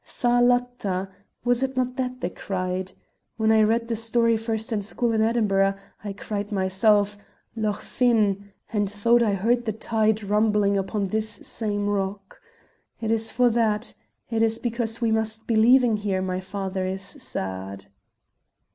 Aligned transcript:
'Tha 0.03 0.41
latta!' 0.41 1.09
was 1.43 1.61
it 1.61 1.77
not 1.77 1.95
that 1.95 2.21
they 2.21 2.29
cried? 2.31 2.91
When 3.37 3.51
I 3.51 3.61
read 3.61 3.87
the 3.87 3.95
story 3.95 4.35
first 4.35 4.73
in 4.73 4.81
school 4.81 5.13
in 5.13 5.21
Edinburgh, 5.21 5.75
I 6.03 6.13
cried, 6.13 6.51
myself, 6.51 7.19
'Lochfinne!' 7.55 8.51
and 8.73 8.89
thought 8.89 9.21
I 9.21 9.35
heard 9.35 9.65
the 9.65 9.71
tide 9.71 10.23
rumbling 10.23 10.75
upon 10.75 11.09
this 11.09 11.29
same 11.43 11.87
rock. 11.87 12.41
It 12.99 13.11
is 13.11 13.29
for 13.29 13.51
that; 13.51 13.93
it 14.31 14.41
is 14.41 14.57
because 14.57 15.01
we 15.01 15.11
must 15.11 15.45
be 15.45 15.55
leaving 15.55 15.97
here 15.97 16.23
my 16.23 16.39
father 16.39 16.83
is 16.83 17.03
sad." 17.03 17.85